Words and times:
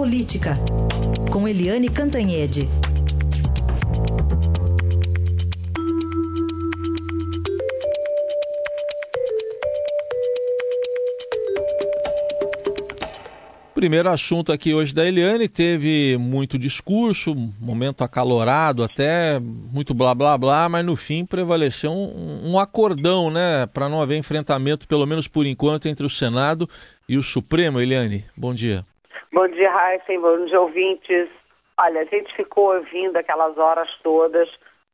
Política, 0.00 0.58
com 1.30 1.46
Eliane 1.46 1.90
Cantanhede. 1.90 2.66
Primeiro 13.74 14.08
assunto 14.08 14.50
aqui 14.50 14.72
hoje 14.72 14.94
da 14.94 15.04
Eliane, 15.04 15.46
teve 15.46 16.16
muito 16.18 16.58
discurso, 16.58 17.34
momento 17.60 18.02
acalorado 18.02 18.82
até, 18.82 19.38
muito 19.38 19.92
blá 19.92 20.14
blá 20.14 20.38
blá, 20.38 20.66
mas 20.66 20.82
no 20.82 20.96
fim 20.96 21.26
prevaleceu 21.26 21.92
um, 21.92 22.52
um 22.52 22.58
acordão, 22.58 23.30
né, 23.30 23.66
para 23.66 23.86
não 23.86 24.00
haver 24.00 24.16
enfrentamento, 24.16 24.88
pelo 24.88 25.04
menos 25.04 25.28
por 25.28 25.44
enquanto, 25.44 25.88
entre 25.88 26.06
o 26.06 26.10
Senado 26.10 26.66
e 27.06 27.18
o 27.18 27.22
Supremo. 27.22 27.78
Eliane, 27.78 28.24
bom 28.34 28.54
dia. 28.54 28.82
Bom 29.32 29.46
dia, 29.48 29.70
Raíssen, 29.70 30.20
bom 30.20 30.44
dia, 30.44 30.60
ouvintes. 30.60 31.28
Olha, 31.78 32.00
a 32.00 32.04
gente 32.04 32.34
ficou 32.34 32.74
ouvindo 32.74 33.16
aquelas 33.16 33.56
horas 33.56 33.88
todas 34.02 34.48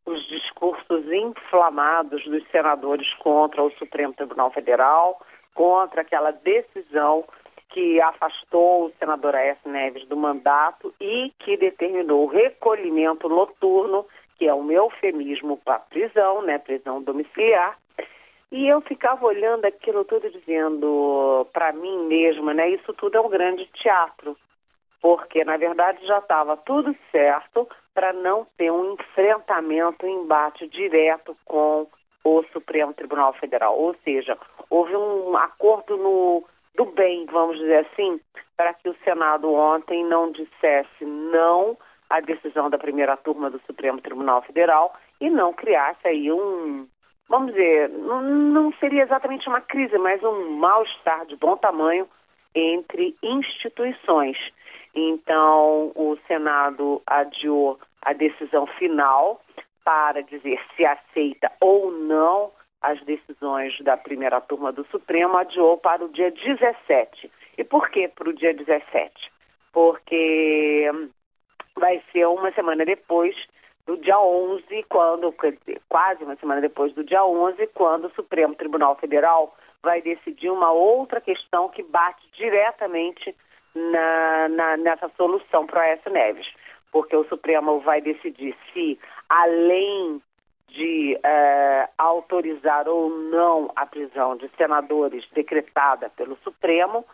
os 0.05 0.27
discursos 0.29 1.11
inflamados 1.11 2.23
dos 2.25 2.47
senadores 2.51 3.13
contra 3.15 3.63
o 3.63 3.71
Supremo 3.73 4.13
Tribunal 4.13 4.51
Federal, 4.51 5.21
contra 5.55 6.03
aquela 6.03 6.31
decisão 6.31 7.25
que 7.71 8.01
afastou 8.01 8.87
o 8.87 8.93
senador 8.99 9.35
Aécio 9.35 9.71
Neves 9.71 10.07
do 10.07 10.17
mandato 10.17 10.95
e 11.01 11.33
que 11.39 11.57
determinou 11.57 12.25
o 12.25 12.29
recolhimento 12.29 13.29
noturno, 13.29 14.07
que 14.39 14.47
é 14.47 14.55
um 14.55 14.71
eufemismo 14.71 15.57
para 15.65 15.81
prisão, 15.81 16.43
né, 16.43 16.59
prisão 16.59 17.03
domiciliar. 17.03 17.77
E 18.53 18.69
eu 18.69 18.81
ficava 18.81 19.27
olhando 19.27 19.65
aquilo 19.65 20.05
tudo 20.05 20.31
dizendo 20.31 21.47
para 21.53 21.73
mim 21.73 22.07
mesma, 22.07 22.55
né, 22.55 22.71
isso 22.71 22.93
tudo 22.95 23.17
é 23.17 23.21
um 23.21 23.29
grande 23.29 23.67
teatro, 23.75 24.37
porque 25.01 25.45
na 25.45 25.57
verdade 25.57 26.07
já 26.07 26.19
estava 26.19 26.57
tudo 26.57 26.95
certo 27.11 27.69
para 27.93 28.13
não 28.13 28.47
ter 28.57 28.71
um 28.71 28.93
enfrentamento, 28.93 30.07
um 30.07 30.23
embate 30.23 30.69
direto 30.69 31.37
com 31.45 31.87
o 32.23 32.43
Supremo 32.53 32.93
Tribunal 32.93 33.33
Federal. 33.33 33.79
Ou 33.79 33.95
seja, 34.05 34.39
houve 34.69 34.95
um 34.95 35.37
acordo 35.37 35.97
no 35.97 36.45
do 36.77 36.85
bem, 36.85 37.25
vamos 37.27 37.59
dizer 37.59 37.87
assim, 37.87 38.21
para 38.57 38.75
que 38.75 38.89
o 38.89 38.97
Senado 39.03 39.53
ontem 39.53 40.05
não 40.05 40.31
dissesse 40.31 41.05
não 41.05 41.77
à 42.09 42.21
decisão 42.21 42.69
da 42.69 42.79
primeira 42.79 43.17
turma 43.17 43.51
do 43.51 43.59
Supremo 43.61 44.01
Tribunal 44.01 44.43
Federal 44.43 44.95
e 45.21 45.31
não 45.31 45.55
criasse 45.55 46.07
aí 46.07 46.31
um, 46.31 46.87
vamos 47.37 47.53
dizer, 47.53 47.91
não, 47.91 48.23
não 48.23 48.73
seria 48.81 49.03
exatamente 49.03 49.47
uma 49.47 49.61
crise, 49.61 49.99
mas 49.99 50.23
um 50.23 50.57
mal-estar 50.57 51.27
de 51.27 51.37
bom 51.37 51.55
tamanho 51.57 52.09
entre 52.55 53.15
instituições. 53.23 54.39
Então, 54.95 55.93
o 55.95 56.17
Senado 56.27 57.03
adiou 57.07 57.79
a 58.01 58.15
decisão 58.15 58.67
final 58.67 59.43
para 59.85 60.23
dizer 60.23 60.59
se 60.75 60.87
aceita 60.87 61.53
ou 61.61 61.93
não 61.93 62.51
as 62.81 62.99
decisões 63.05 63.79
da 63.81 63.99
primeira 63.99 64.41
turma 64.41 64.73
do 64.73 64.87
Supremo, 64.87 65.37
adiou 65.37 65.77
para 65.77 66.05
o 66.05 66.09
dia 66.09 66.31
17. 66.31 67.31
E 67.59 67.65
por 67.65 67.91
que 67.91 68.09
para 68.09 68.31
o 68.31 68.33
dia 68.33 68.55
17? 68.55 69.13
Porque 69.73 70.91
vai 71.75 72.03
ser 72.13 72.27
uma 72.27 72.51
semana 72.53 72.85
depois 72.87 73.37
do 73.87 73.97
dia 73.97 74.19
11, 74.19 74.85
quando, 74.89 75.35
quase 75.89 76.25
uma 76.25 76.37
semana 76.37 76.61
depois 76.61 76.93
do 76.93 77.05
dia 77.05 77.25
11, 77.25 77.69
quando 77.69 78.07
o 78.07 78.15
Supremo 78.15 78.55
Tribunal 78.55 78.97
Federal 78.97 79.55
vai 79.83 80.03
decidir 80.03 80.51
uma 80.51 80.73
outra 80.73 81.21
questão 81.21 81.69
que 81.69 81.83
bate 81.85 82.27
diretamente 82.33 83.35
na, 83.75 84.49
na, 84.49 84.77
nessa 84.77 85.09
solução 85.17 85.67
para 85.67 85.79
o 85.79 85.83
Aécio 85.83 86.11
Neves. 86.11 86.47
Porque 86.91 87.15
o 87.15 87.29
Supremo 87.29 87.79
vai 87.81 88.01
decidir 88.01 88.57
se, 88.73 88.99
além 89.29 90.21
de 90.69 91.19
é, 91.23 91.89
autorizar 91.97 92.89
ou 92.89 93.09
não 93.09 93.71
a 93.77 93.87
prisão 93.87 94.37
de 94.37 94.49
senadores 94.57 95.25
decretada 95.33 96.11
pelo 96.11 96.37
Supremo, 96.39 97.05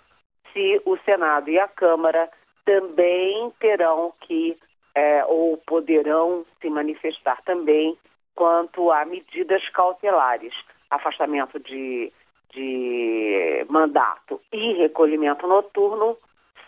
se 0.53 0.81
o 0.87 0.97
Senado 0.99 1.51
e 1.51 1.59
a 1.59 1.69
Câmara 1.69 2.31
também 2.65 3.53
terão 3.59 4.13
que 4.21 4.57
é, 4.95 5.25
ou 5.25 5.57
poderão 5.59 6.45
se 6.61 6.69
manifestar 6.69 7.41
também 7.43 7.97
quanto 8.35 8.91
a 8.91 9.05
medidas 9.05 9.67
cautelares, 9.71 10.55
afastamento 10.91 11.59
de, 11.61 12.13
de 12.53 13.67
mandato 13.69 14.41
e 14.53 14.75
recolhimento 14.75 15.47
noturno 15.47 16.17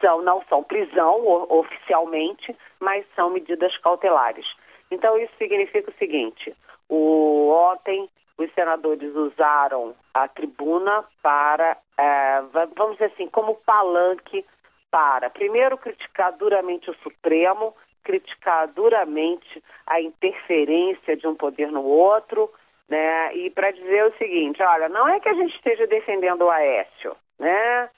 são 0.00 0.22
não 0.22 0.42
são 0.48 0.62
prisão 0.62 1.24
oficialmente, 1.48 2.54
mas 2.80 3.06
são 3.14 3.30
medidas 3.30 3.76
cautelares. 3.78 4.46
Então 4.90 5.18
isso 5.18 5.32
significa 5.38 5.90
o 5.90 5.94
seguinte: 5.94 6.54
o, 6.88 7.50
ontem, 7.50 8.08
os 8.36 8.52
senadores 8.52 9.14
usaram 9.14 9.94
a 10.12 10.28
tribuna 10.28 11.04
para, 11.22 11.76
é, 11.96 12.42
vamos 12.76 12.94
dizer 12.94 13.12
assim, 13.14 13.26
como 13.28 13.54
palanque 13.66 14.44
para, 14.90 15.30
primeiro, 15.30 15.76
criticar 15.78 16.32
duramente 16.36 16.90
o 16.90 16.96
Supremo, 17.02 17.74
criticar 18.04 18.69
duramente 18.69 19.62
a 19.87 20.00
interferência 20.00 21.16
de 21.16 21.26
um 21.26 21.34
poder 21.34 21.72
no 21.72 21.82
outro, 21.82 22.50
né? 22.88 23.34
E 23.34 23.50
para 23.50 23.70
dizer 23.70 24.04
o 24.06 24.16
seguinte, 24.19 24.62
olha, 24.62 24.88
não 24.88 25.09
é 25.09 25.19
que 25.19 25.28
a 25.28 25.34
gente 25.34 25.54
esteja 25.56 25.87
defendendo 25.87 26.43
o 26.43 26.50
Aécio, 26.50 27.16
né? 27.38 27.88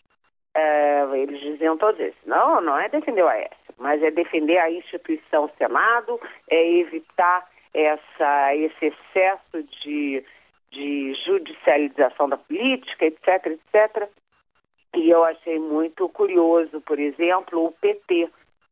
É, 0.54 1.04
eles 1.14 1.38
diziam 1.40 1.76
todos 1.76 2.00
isso. 2.00 2.16
Não, 2.24 2.60
não 2.62 2.78
é 2.78 2.88
defender 2.88 3.22
o 3.22 3.28
Aécio, 3.28 3.74
mas 3.76 4.02
é 4.02 4.10
defender 4.10 4.56
a 4.58 4.70
instituição 4.70 5.50
Senado, 5.58 6.18
é 6.48 6.78
evitar 6.78 7.46
essa, 7.74 8.54
esse 8.54 8.86
excesso 8.86 9.62
de, 9.82 10.24
de 10.70 11.14
judicialização 11.26 12.28
da 12.28 12.38
política, 12.38 13.04
etc, 13.04 13.46
etc. 13.46 14.08
E 14.94 15.10
eu 15.10 15.24
achei 15.24 15.58
muito 15.58 16.08
curioso, 16.08 16.80
por 16.80 16.98
exemplo, 16.98 17.66
o 17.66 17.72
PT, 17.72 18.30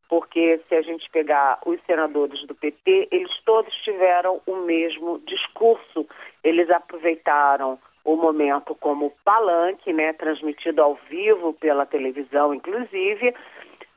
porque 0.08 0.60
se 0.68 0.74
a 0.74 0.82
gente 0.82 1.08
pegar 1.10 1.58
os 1.64 1.80
senadores 1.86 2.46
do 2.46 2.54
PT, 2.54 3.08
eles 3.10 3.32
todos 3.44 3.74
tiveram 3.82 4.40
o 4.46 4.56
mesmo 4.56 5.20
discurso. 5.26 6.06
Eles 6.42 6.70
aproveitaram 6.70 7.78
o 8.04 8.16
momento 8.16 8.74
como 8.74 9.12
palanque, 9.24 9.92
né, 9.92 10.12
transmitido 10.12 10.82
ao 10.82 10.94
vivo 11.08 11.54
pela 11.54 11.86
televisão, 11.86 12.52
inclusive, 12.54 13.34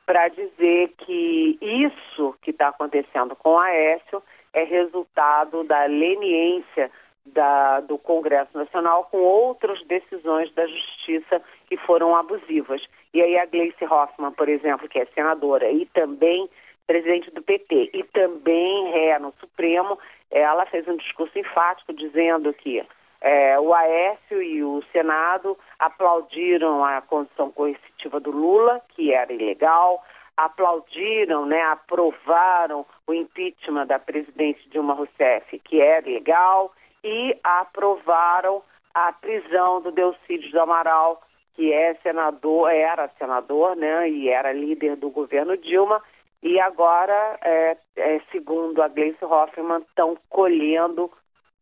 para 0.06 0.28
dizer 0.28 0.94
que 0.98 1.58
isso 1.60 2.34
que 2.40 2.50
está 2.50 2.68
acontecendo 2.68 3.36
com 3.36 3.50
o 3.50 3.58
Aécio 3.58 4.22
é 4.54 4.64
resultado 4.64 5.62
da 5.64 5.84
leniência 5.84 6.90
da, 7.32 7.80
do 7.80 7.98
Congresso 7.98 8.56
Nacional 8.56 9.04
com 9.10 9.18
outras 9.18 9.82
decisões 9.86 10.52
da 10.54 10.66
Justiça 10.66 11.42
que 11.66 11.76
foram 11.76 12.16
abusivas. 12.16 12.82
E 13.12 13.22
aí 13.22 13.38
a 13.38 13.46
Gleice 13.46 13.84
Hoffmann, 13.84 14.32
por 14.32 14.48
exemplo, 14.48 14.88
que 14.88 14.98
é 14.98 15.06
senadora 15.06 15.70
e 15.70 15.86
também 15.86 16.48
presidente 16.86 17.30
do 17.30 17.42
PT 17.42 17.90
e 17.92 18.02
também 18.04 18.90
ré 18.90 19.18
no 19.18 19.32
Supremo, 19.40 19.98
ela 20.30 20.64
fez 20.66 20.88
um 20.88 20.96
discurso 20.96 21.38
enfático 21.38 21.92
dizendo 21.92 22.52
que 22.54 22.82
é, 23.20 23.58
o 23.58 23.74
Aécio 23.74 24.42
e 24.42 24.62
o 24.62 24.82
Senado 24.92 25.58
aplaudiram 25.78 26.84
a 26.84 27.00
condição 27.02 27.50
coercitiva 27.50 28.20
do 28.20 28.30
Lula, 28.30 28.80
que 28.90 29.12
era 29.12 29.32
ilegal, 29.32 30.02
aplaudiram, 30.36 31.44
né, 31.44 31.60
aprovaram 31.62 32.86
o 33.06 33.12
impeachment 33.12 33.86
da 33.86 33.98
presidente 33.98 34.68
Dilma 34.70 34.94
Rousseff, 34.94 35.58
que 35.58 35.80
é 35.80 36.00
legal, 36.00 36.72
e 37.02 37.36
aprovaram 37.42 38.62
a 38.94 39.12
prisão 39.12 39.80
do 39.80 39.92
Delcídio 39.92 40.50
do 40.50 40.60
Amaral, 40.60 41.22
que 41.54 41.72
é 41.72 41.94
senador, 42.02 42.70
era 42.70 43.08
senador, 43.18 43.76
né, 43.76 44.08
e 44.08 44.28
era 44.28 44.52
líder 44.52 44.96
do 44.96 45.10
governo 45.10 45.56
Dilma, 45.56 46.02
e 46.42 46.60
agora, 46.60 47.38
é, 47.42 47.76
é, 47.96 48.20
segundo 48.30 48.80
a 48.80 48.88
Gleice 48.88 49.24
Hoffmann, 49.24 49.80
estão 49.80 50.16
colhendo 50.28 51.10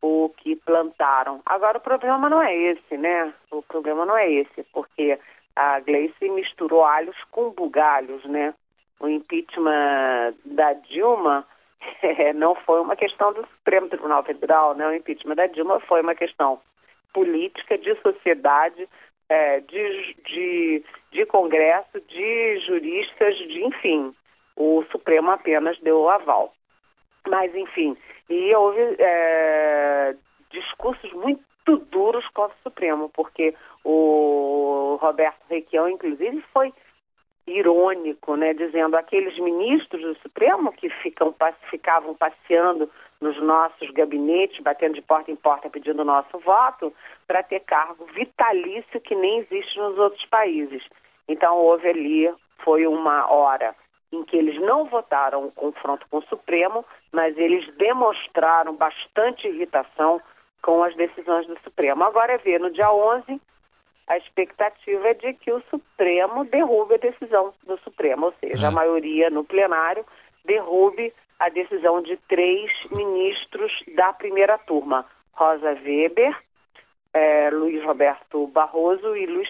o 0.02 0.30
que 0.36 0.54
plantaram. 0.56 1.40
Agora, 1.46 1.78
o 1.78 1.80
problema 1.80 2.28
não 2.28 2.42
é 2.42 2.54
esse, 2.54 2.96
né? 2.98 3.32
O 3.50 3.62
problema 3.62 4.04
não 4.04 4.16
é 4.16 4.30
esse, 4.30 4.62
porque 4.72 5.18
a 5.54 5.80
Gleice 5.80 6.28
misturou 6.28 6.84
alhos 6.84 7.16
com 7.30 7.50
bugalhos, 7.50 8.22
né? 8.26 8.52
o 9.00 9.08
impeachment 9.08 10.34
da 10.44 10.72
Dilma 10.72 11.46
é, 12.02 12.32
não 12.32 12.54
foi 12.54 12.80
uma 12.80 12.96
questão 12.96 13.32
do 13.32 13.46
Supremo 13.56 13.88
Tribunal 13.88 14.22
Federal, 14.22 14.74
né? 14.74 14.86
O 14.88 14.94
impeachment 14.94 15.34
da 15.34 15.46
Dilma 15.46 15.80
foi 15.80 16.00
uma 16.00 16.14
questão 16.14 16.60
política, 17.12 17.78
de 17.78 17.94
sociedade, 18.02 18.88
é, 19.28 19.60
de, 19.60 20.16
de, 20.24 20.84
de 21.12 21.26
Congresso, 21.26 22.00
de 22.08 22.60
juristas, 22.66 23.36
de 23.36 23.64
enfim. 23.64 24.14
O 24.56 24.84
Supremo 24.90 25.30
apenas 25.30 25.78
deu 25.80 26.00
o 26.00 26.08
aval. 26.08 26.52
Mas, 27.28 27.54
enfim, 27.54 27.96
e 28.28 28.54
houve 28.54 28.80
é, 28.98 30.14
discursos 30.50 31.12
muito 31.12 31.44
duros 31.90 32.26
contra 32.28 32.56
o 32.56 32.62
Supremo, 32.62 33.10
porque 33.10 33.54
o 33.84 34.98
Roberto 35.00 35.42
Requião, 35.48 35.88
inclusive, 35.88 36.42
foi 36.52 36.72
irônico, 37.46 38.36
né, 38.36 38.54
dizendo 38.54 38.96
aqueles 38.96 39.38
ministros 39.38 40.02
do 40.02 40.16
Supremo 40.20 40.45
ficam, 41.16 41.34
ficavam 41.70 42.14
passeando 42.14 42.90
nos 43.20 43.40
nossos 43.42 43.90
gabinetes, 43.90 44.62
batendo 44.62 44.94
de 44.94 45.02
porta 45.02 45.30
em 45.30 45.36
porta 45.36 45.70
pedindo 45.70 46.04
nosso 46.04 46.38
voto, 46.40 46.92
para 47.26 47.42
ter 47.42 47.60
cargo 47.60 48.06
vitalício 48.14 49.00
que 49.00 49.14
nem 49.14 49.38
existe 49.38 49.78
nos 49.78 49.98
outros 49.98 50.24
países. 50.26 50.82
Então 51.26 51.56
houve 51.56 51.88
ali, 51.88 52.32
foi 52.58 52.86
uma 52.86 53.30
hora 53.30 53.74
em 54.12 54.22
que 54.24 54.36
eles 54.36 54.60
não 54.60 54.84
votaram 54.84 55.46
o 55.46 55.52
confronto 55.52 56.06
com 56.08 56.18
o 56.18 56.26
Supremo, 56.26 56.84
mas 57.12 57.36
eles 57.36 57.66
demonstraram 57.76 58.76
bastante 58.76 59.48
irritação 59.48 60.20
com 60.62 60.82
as 60.82 60.94
decisões 60.94 61.46
do 61.46 61.58
Supremo. 61.60 62.04
Agora 62.04 62.34
é 62.34 62.38
ver, 62.38 62.60
no 62.60 62.70
dia 62.70 62.90
11, 62.90 63.40
a 64.06 64.16
expectativa 64.16 65.08
é 65.08 65.14
de 65.14 65.34
que 65.34 65.50
o 65.50 65.60
Supremo 65.68 66.44
derrube 66.44 66.94
a 66.94 66.98
decisão 66.98 67.52
do 67.64 67.76
Supremo, 67.78 68.26
ou 68.26 68.34
seja, 68.40 68.68
a 68.68 68.70
é. 68.70 68.74
maioria 68.74 69.30
no 69.30 69.44
plenário 69.44 70.04
derrube 70.46 71.12
a 71.38 71.48
decisão 71.48 72.00
de 72.00 72.16
três 72.28 72.70
ministros 72.90 73.72
da 73.94 74.12
primeira 74.12 74.56
turma: 74.58 75.04
Rosa 75.32 75.76
Weber, 75.84 76.36
é, 77.12 77.50
Luiz 77.50 77.82
Roberto 77.84 78.46
Barroso 78.48 79.16
e 79.16 79.26
Luiz 79.26 79.48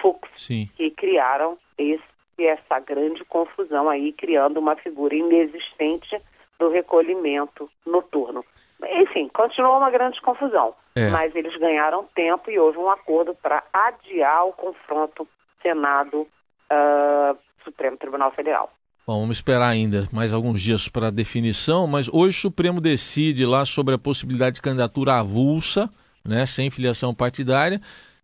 Fux, 0.00 0.28
Sim. 0.34 0.68
que 0.76 0.90
criaram 0.90 1.58
esse, 1.78 2.02
essa 2.38 2.78
grande 2.80 3.24
confusão 3.24 3.88
aí, 3.88 4.12
criando 4.12 4.58
uma 4.58 4.76
figura 4.76 5.14
inexistente 5.14 6.16
do 6.58 6.70
recolhimento 6.70 7.70
noturno. 7.86 8.44
Enfim, 8.84 9.28
continuou 9.28 9.78
uma 9.78 9.90
grande 9.90 10.20
confusão, 10.20 10.74
é. 10.96 11.08
mas 11.08 11.34
eles 11.34 11.56
ganharam 11.56 12.04
tempo 12.14 12.50
e 12.50 12.58
houve 12.58 12.78
um 12.78 12.90
acordo 12.90 13.34
para 13.34 13.62
adiar 13.72 14.46
o 14.46 14.52
confronto 14.52 15.26
Senado 15.60 16.22
uh, 16.22 17.38
Supremo 17.64 17.96
Tribunal 17.96 18.32
Federal. 18.32 18.70
Bom, 19.04 19.22
vamos 19.22 19.38
esperar 19.38 19.66
ainda 19.66 20.08
mais 20.12 20.32
alguns 20.32 20.60
dias 20.60 20.88
para 20.88 21.08
a 21.08 21.10
definição, 21.10 21.88
mas 21.88 22.08
hoje 22.08 22.38
o 22.38 22.40
Supremo 22.40 22.80
decide 22.80 23.44
lá 23.44 23.64
sobre 23.64 23.96
a 23.96 23.98
possibilidade 23.98 24.56
de 24.56 24.62
candidatura 24.62 25.14
avulsa, 25.14 25.90
né, 26.24 26.46
sem 26.46 26.70
filiação 26.70 27.12
partidária, 27.12 27.80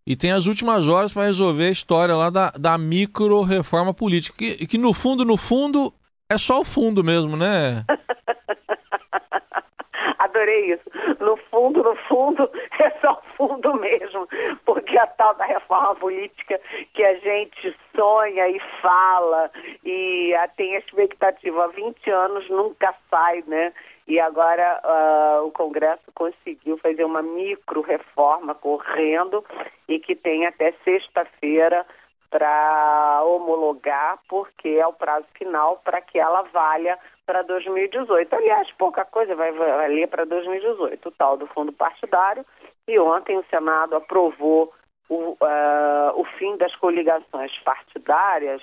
e 0.07 0.15
tem 0.15 0.31
as 0.31 0.47
últimas 0.47 0.87
horas 0.87 1.13
para 1.13 1.27
resolver 1.27 1.67
a 1.67 1.71
história 1.71 2.15
lá 2.15 2.31
da, 2.31 2.53
da 2.53 2.79
micro-reforma 2.79 3.93
política, 3.93 4.39
que, 4.39 4.69
que 4.69 4.79
no 4.79 4.95
fundo, 4.95 5.25
no 5.25 5.37
fundo, 5.37 5.93
é 6.31 6.39
só 6.39 6.61
o 6.61 6.65
fundo 6.65 7.03
mesmo, 7.03 7.37
né? 7.37 7.85
adorei 10.19 10.75
isso. 10.75 10.85
No 11.21 11.37
fundo, 11.37 11.83
no 11.83 11.97
fundo, 11.97 12.51
é 12.79 12.91
só 13.01 13.21
fundo 13.37 13.75
mesmo, 13.75 14.29
porque 14.65 14.97
a 14.99 15.07
tal 15.07 15.35
da 15.35 15.45
reforma 15.45 15.95
política 15.97 16.61
que 16.95 17.05
a 17.05 17.15
gente 17.17 17.77
sonha 17.95 18.49
e 18.49 18.61
fala 18.81 19.51
e 19.85 20.33
tem 20.57 20.77
a 20.77 20.79
expectativa 20.79 21.65
há 21.65 21.69
20 21.69 22.11
anos 22.11 22.49
nunca 22.49 22.95
sai, 23.11 23.43
né? 23.47 23.73
E 24.07 24.19
agora 24.19 24.81
uh, 24.85 25.47
o 25.47 25.51
Congresso 25.51 26.11
conseguiu 26.15 26.79
fazer 26.79 27.05
uma 27.05 27.21
micro 27.21 27.83
reforma 27.83 28.55
correndo 28.55 29.45
e 29.87 29.99
que 29.99 30.17
tem 30.17 30.47
até 30.47 30.73
sexta-feira 30.83 31.85
para 32.31 33.23
homologar, 33.25 34.19
porque 34.29 34.69
é 34.69 34.87
o 34.87 34.93
prazo 34.93 35.27
final 35.35 35.81
para 35.85 36.01
que 36.01 36.19
ela 36.19 36.43
valha 36.43 36.99
para 37.25 37.43
2018. 37.43 38.35
Aliás, 38.35 38.71
pouca 38.73 39.05
coisa 39.05 39.35
vai 39.35 39.53
valer 39.53 40.09
para 40.09 40.25
2018, 40.25 41.09
o 41.09 41.13
tal 41.13 41.37
do 41.37 41.47
fundo 41.49 41.73
partidário. 41.73 42.45
E 42.87 42.99
ontem 42.99 43.37
o 43.37 43.45
Senado 43.51 43.97
aprovou 43.97 44.73
o, 45.09 45.33
uh, 45.33 46.13
o 46.15 46.25
fim 46.39 46.57
das 46.57 46.75
coligações 46.77 47.57
partidárias, 47.61 48.63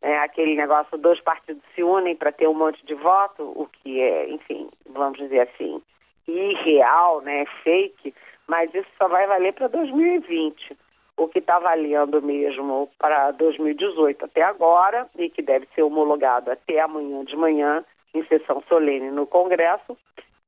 né, 0.00 0.18
aquele 0.18 0.54
negócio, 0.54 0.96
dois 0.96 1.20
partidos 1.20 1.62
se 1.74 1.82
unem 1.82 2.16
para 2.16 2.32
ter 2.32 2.48
um 2.48 2.54
monte 2.54 2.84
de 2.86 2.94
voto, 2.94 3.42
o 3.42 3.68
que 3.68 4.00
é, 4.00 4.30
enfim, 4.30 4.70
vamos 4.88 5.18
dizer 5.18 5.40
assim, 5.40 5.82
irreal, 6.26 7.20
né, 7.20 7.44
fake, 7.62 8.14
mas 8.46 8.72
isso 8.72 8.88
só 8.96 9.08
vai 9.08 9.26
valer 9.26 9.52
para 9.52 9.68
2020 9.68 10.76
o 11.20 11.28
que 11.28 11.38
está 11.38 11.58
valendo 11.58 12.22
mesmo 12.22 12.88
para 12.98 13.30
2018 13.32 14.24
até 14.24 14.42
agora 14.42 15.06
e 15.18 15.28
que 15.28 15.42
deve 15.42 15.68
ser 15.74 15.82
homologado 15.82 16.50
até 16.50 16.80
amanhã 16.80 17.22
de 17.24 17.36
manhã 17.36 17.84
em 18.14 18.24
sessão 18.24 18.62
solene 18.68 19.10
no 19.10 19.26
Congresso, 19.26 19.96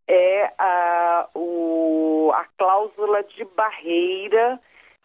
é 0.08 0.50
a, 0.58 1.28
o, 1.34 2.32
a 2.34 2.46
cláusula 2.56 3.22
de 3.22 3.44
barreira 3.54 4.58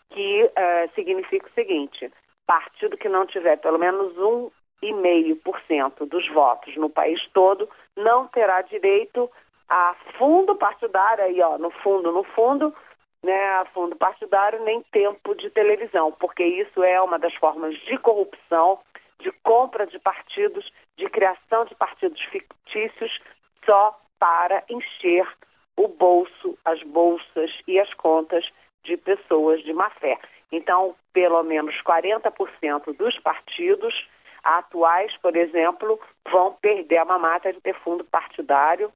que 0.10 0.44
uh, 0.46 0.96
significa 0.96 1.48
o 1.48 1.54
seguinte: 1.54 2.10
partido 2.46 2.98
que 2.98 3.10
não 3.10 3.26
tiver 3.26 3.58
pelo 3.58 3.78
menos 3.78 4.16
1,5% 4.82 6.08
dos 6.08 6.28
votos 6.30 6.78
no 6.78 6.90
país 6.90 7.22
todo 7.34 7.70
não 7.96 8.26
terá 8.28 8.62
direito 8.62 9.30
a 9.68 9.96
fundo 10.18 10.56
partidário, 10.56 11.26
aí 11.26 11.42
ó, 11.42 11.58
no 11.58 11.70
fundo, 11.70 12.10
no 12.12 12.24
fundo, 12.24 12.74
né, 13.28 13.50
a 13.60 13.66
fundo 13.74 13.94
partidário, 13.98 14.64
nem 14.64 14.82
tempo 14.84 15.36
de 15.36 15.50
televisão, 15.50 16.14
porque 16.14 16.44
isso 16.46 16.82
é 16.82 17.02
uma 17.02 17.20
das 17.20 17.36
formas 17.36 17.78
de 17.82 17.98
corrupção, 17.98 18.80
de 19.20 19.30
compra 19.44 19.86
de 19.86 20.00
partidos 20.00 20.72
de 20.96 21.10
criação 21.10 21.66
de 21.66 21.76
partidos 21.76 22.22
fictícios 22.32 23.20
só 23.66 24.00
para 24.18 24.64
encher 24.70 25.28
o 25.76 25.90
bolso, 25.90 26.58
as 26.64 26.82
bolsas 26.84 27.52
e 27.68 27.78
as 27.78 27.94
contas 27.96 28.50
de 28.84 28.96
pessoas 28.96 29.62
de 29.62 29.74
má 29.74 29.90
fé. 29.90 30.18
Então, 30.50 30.96
pelo 31.12 31.44
menos 31.44 31.76
40% 31.84 32.96
dos 32.96 33.20
partidos 33.20 34.08
atuais, 34.42 35.16
por 35.18 35.36
exemplo, 35.36 36.00
vão 36.32 36.54
perder 36.54 37.00
a 37.00 37.06
mamata 37.06 37.52
de 37.52 37.60
ter 37.60 37.76
fundo 37.82 38.06
partidário 38.06 38.90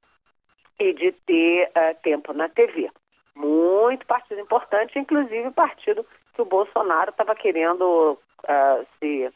e 0.80 0.94
de 0.94 1.12
ter 1.12 1.70
uh, 1.70 2.02
tempo 2.02 2.32
na 2.32 2.48
TV. 2.48 2.90
Muito 3.36 4.06
partido 4.06 4.42
importante, 4.42 5.00
inclusive 5.00 5.48
o 5.48 5.54
partido 5.54 6.06
que 6.34 6.42
o 6.42 6.46
Bolsonaro 6.46 7.12
estava 7.12 7.36
querendo 7.36 8.18
uh, 8.44 8.88
se 9.00 9.32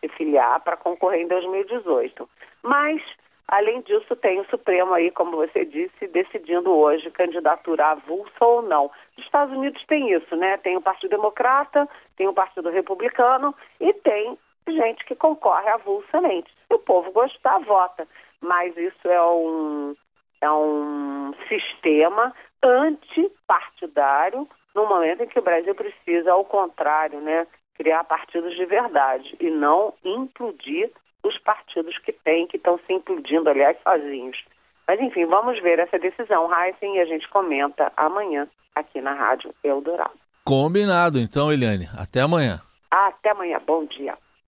se 0.00 0.08
filiar 0.08 0.60
para 0.60 0.76
concorrer 0.76 1.22
em 1.22 1.28
2018. 1.28 2.28
Mas, 2.62 3.02
além 3.46 3.80
disso, 3.82 4.14
tem 4.16 4.40
o 4.40 4.46
Supremo 4.46 4.94
aí, 4.94 5.10
como 5.10 5.36
você 5.36 5.64
disse, 5.64 6.06
decidindo 6.08 6.70
hoje 6.70 7.10
candidatura 7.10 7.88
avulsa 7.88 8.44
ou 8.44 8.62
não. 8.62 8.86
Os 9.16 9.24
Estados 9.24 9.56
Unidos 9.56 9.84
tem 9.86 10.12
isso, 10.12 10.34
né? 10.36 10.56
Tem 10.58 10.76
o 10.76 10.82
Partido 10.82 11.10
Democrata, 11.10 11.88
tem 12.16 12.28
o 12.28 12.34
Partido 12.34 12.70
Republicano 12.70 13.54
e 13.80 13.92
tem 13.92 14.38
gente 14.68 15.04
que 15.04 15.14
concorre 15.14 15.68
avulsamente. 15.70 16.52
Se 16.66 16.74
o 16.74 16.78
povo 16.78 17.10
gostar, 17.12 17.58
vota. 17.58 18.06
Mas 18.40 18.76
isso 18.76 19.08
é 19.08 19.22
um, 19.22 19.96
é 20.40 20.50
um 20.50 21.32
sistema 21.48 22.34
antipartidário 22.62 24.48
no 24.74 24.86
momento 24.86 25.22
em 25.22 25.28
que 25.28 25.38
o 25.38 25.42
Brasil 25.42 25.74
precisa, 25.74 26.32
ao 26.32 26.44
contrário, 26.44 27.20
né, 27.20 27.46
criar 27.74 28.04
partidos 28.04 28.54
de 28.56 28.64
verdade 28.64 29.36
e 29.40 29.50
não 29.50 29.94
implodir 30.04 30.90
os 31.22 31.38
partidos 31.38 31.98
que 31.98 32.12
têm, 32.12 32.46
que 32.46 32.56
estão 32.56 32.78
se 32.86 32.92
implodindo, 32.92 33.48
aliás, 33.50 33.76
sozinhos. 33.82 34.44
Mas, 34.86 35.00
enfim, 35.00 35.26
vamos 35.26 35.60
ver 35.60 35.78
essa 35.78 35.98
decisão, 35.98 36.48
Heisen, 36.52 36.96
e 36.96 37.00
a 37.00 37.04
gente 37.04 37.28
comenta 37.28 37.92
amanhã 37.96 38.48
aqui 38.74 39.00
na 39.00 39.12
Rádio 39.12 39.52
Eldorado. 39.62 40.18
Combinado, 40.44 41.18
então, 41.18 41.52
Eliane. 41.52 41.86
Até 41.98 42.22
amanhã. 42.22 42.60
Até 42.90 43.30
amanhã. 43.30 43.60
Bom 43.66 43.84
dia. 43.84 44.16